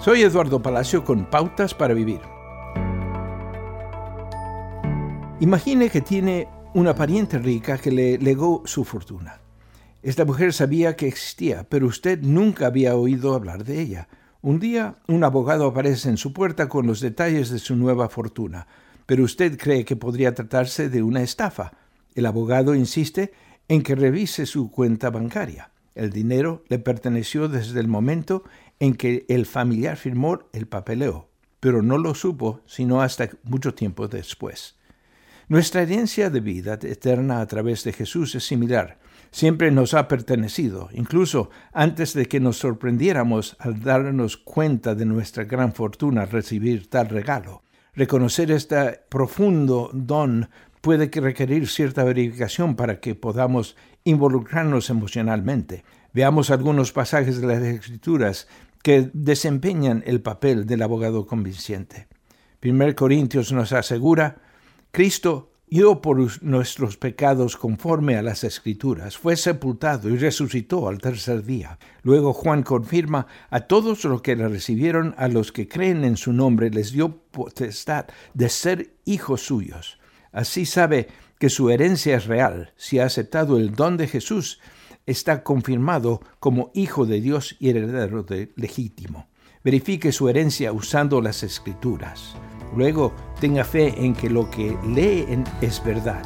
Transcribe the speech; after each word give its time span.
Soy 0.00 0.22
Eduardo 0.22 0.62
Palacio 0.62 1.02
con 1.04 1.28
Pautas 1.28 1.74
para 1.74 1.92
Vivir. 1.92 2.20
Imagine 5.40 5.90
que 5.90 6.00
tiene 6.00 6.46
una 6.72 6.94
pariente 6.94 7.36
rica 7.36 7.78
que 7.78 7.90
le 7.90 8.16
legó 8.16 8.62
su 8.64 8.84
fortuna. 8.84 9.40
Esta 10.00 10.24
mujer 10.24 10.52
sabía 10.52 10.94
que 10.94 11.08
existía, 11.08 11.66
pero 11.68 11.88
usted 11.88 12.20
nunca 12.22 12.68
había 12.68 12.94
oído 12.94 13.34
hablar 13.34 13.64
de 13.64 13.80
ella. 13.80 14.08
Un 14.40 14.60
día 14.60 14.94
un 15.08 15.24
abogado 15.24 15.66
aparece 15.66 16.08
en 16.08 16.16
su 16.16 16.32
puerta 16.32 16.68
con 16.68 16.86
los 16.86 17.00
detalles 17.00 17.50
de 17.50 17.58
su 17.58 17.74
nueva 17.74 18.08
fortuna, 18.08 18.68
pero 19.04 19.24
usted 19.24 19.58
cree 19.58 19.84
que 19.84 19.96
podría 19.96 20.32
tratarse 20.32 20.88
de 20.88 21.02
una 21.02 21.22
estafa. 21.22 21.72
El 22.14 22.26
abogado 22.26 22.76
insiste 22.76 23.32
en 23.66 23.82
que 23.82 23.96
revise 23.96 24.46
su 24.46 24.70
cuenta 24.70 25.10
bancaria. 25.10 25.72
El 25.98 26.10
dinero 26.10 26.62
le 26.68 26.78
perteneció 26.78 27.48
desde 27.48 27.80
el 27.80 27.88
momento 27.88 28.44
en 28.78 28.94
que 28.94 29.26
el 29.28 29.46
familiar 29.46 29.96
firmó 29.96 30.38
el 30.52 30.68
papeleo, 30.68 31.28
pero 31.58 31.82
no 31.82 31.98
lo 31.98 32.14
supo 32.14 32.62
sino 32.66 33.02
hasta 33.02 33.28
mucho 33.42 33.74
tiempo 33.74 34.06
después. 34.06 34.76
Nuestra 35.48 35.82
herencia 35.82 36.30
de 36.30 36.40
vida 36.40 36.78
eterna 36.80 37.40
a 37.40 37.46
través 37.46 37.82
de 37.82 37.92
Jesús 37.92 38.34
es 38.36 38.46
similar. 38.46 38.98
Siempre 39.32 39.72
nos 39.72 39.92
ha 39.94 40.06
pertenecido, 40.06 40.88
incluso 40.92 41.50
antes 41.72 42.14
de 42.14 42.26
que 42.26 42.38
nos 42.38 42.58
sorprendiéramos 42.58 43.56
al 43.58 43.82
darnos 43.82 44.36
cuenta 44.36 44.94
de 44.94 45.04
nuestra 45.04 45.44
gran 45.44 45.72
fortuna 45.72 46.26
recibir 46.26 46.88
tal 46.88 47.08
regalo. 47.08 47.62
Reconocer 47.94 48.52
este 48.52 49.00
profundo 49.08 49.90
don 49.92 50.48
puede 50.80 51.10
requerir 51.12 51.68
cierta 51.68 52.04
verificación 52.04 52.76
para 52.76 53.00
que 53.00 53.14
podamos 53.14 53.76
involucrarnos 54.04 54.90
emocionalmente. 54.90 55.84
Veamos 56.12 56.50
algunos 56.50 56.92
pasajes 56.92 57.40
de 57.40 57.46
las 57.46 57.62
Escrituras 57.62 58.48
que 58.82 59.10
desempeñan 59.12 60.02
el 60.06 60.20
papel 60.20 60.66
del 60.66 60.82
abogado 60.82 61.26
convincente. 61.26 62.08
1 62.62 62.94
Corintios 62.96 63.52
nos 63.52 63.72
asegura, 63.72 64.38
Cristo 64.90 65.52
dio 65.70 66.00
por 66.00 66.42
nuestros 66.42 66.96
pecados 66.96 67.56
conforme 67.56 68.16
a 68.16 68.22
las 68.22 68.42
Escrituras, 68.44 69.18
fue 69.18 69.36
sepultado 69.36 70.08
y 70.08 70.16
resucitó 70.16 70.88
al 70.88 70.98
tercer 70.98 71.44
día. 71.44 71.78
Luego 72.02 72.32
Juan 72.32 72.62
confirma, 72.62 73.26
a 73.50 73.60
todos 73.60 74.04
los 74.04 74.22
que 74.22 74.36
le 74.36 74.48
recibieron, 74.48 75.14
a 75.18 75.28
los 75.28 75.52
que 75.52 75.68
creen 75.68 76.04
en 76.04 76.16
su 76.16 76.32
nombre, 76.32 76.70
les 76.70 76.92
dio 76.92 77.18
potestad 77.30 78.06
de 78.34 78.48
ser 78.48 78.94
hijos 79.04 79.42
suyos. 79.42 79.97
Así 80.32 80.66
sabe 80.66 81.08
que 81.38 81.50
su 81.50 81.70
herencia 81.70 82.16
es 82.16 82.26
real 82.26 82.72
si 82.76 82.98
ha 82.98 83.04
aceptado 83.04 83.56
el 83.56 83.74
don 83.74 83.96
de 83.96 84.08
Jesús 84.08 84.60
está 85.08 85.42
confirmado 85.42 86.20
como 86.38 86.70
hijo 86.74 87.06
de 87.06 87.20
Dios 87.20 87.56
y 87.58 87.70
heredero 87.70 88.26
legítimo. 88.56 89.26
Verifique 89.64 90.12
su 90.12 90.28
herencia 90.28 90.72
usando 90.72 91.20
las 91.20 91.42
escrituras. 91.42 92.36
Luego 92.76 93.14
tenga 93.40 93.64
fe 93.64 93.94
en 93.96 94.14
que 94.14 94.28
lo 94.28 94.50
que 94.50 94.76
leen 94.86 95.44
es 95.62 95.82
verdad. 95.82 96.22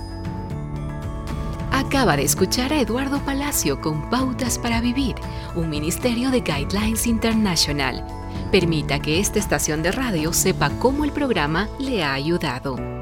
Acaba 1.70 2.16
de 2.16 2.24
escuchar 2.24 2.72
a 2.72 2.80
Eduardo 2.80 3.24
Palacio 3.24 3.80
con 3.80 4.10
Pautas 4.10 4.58
para 4.58 4.80
Vivir, 4.80 5.14
un 5.54 5.70
ministerio 5.70 6.30
de 6.30 6.40
Guidelines 6.40 7.06
International. 7.06 8.04
Permita 8.50 8.98
que 8.98 9.20
esta 9.20 9.38
estación 9.38 9.82
de 9.82 9.92
radio 9.92 10.32
sepa 10.32 10.70
cómo 10.78 11.04
el 11.04 11.12
programa 11.12 11.68
le 11.78 12.02
ha 12.02 12.14
ayudado. 12.14 13.01